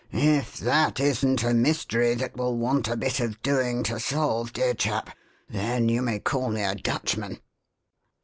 If 0.13 0.57
that 0.57 0.99
isn't 0.99 1.43
a 1.43 1.53
mystery 1.53 2.15
that 2.15 2.35
will 2.35 2.57
want 2.57 2.87
a 2.87 2.97
bit 2.97 3.19
of 3.19 3.39
doing 3.43 3.83
to 3.83 3.99
solve, 3.99 4.51
dear 4.51 4.73
chap, 4.73 5.15
then 5.47 5.89
you 5.89 6.01
may 6.01 6.17
call 6.17 6.49
me 6.49 6.63
a 6.63 6.73
Dutchman." 6.73 7.39